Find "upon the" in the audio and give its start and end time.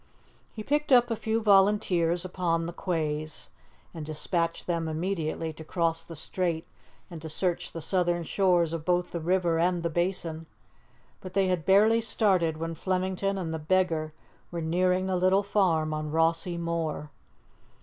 2.25-2.73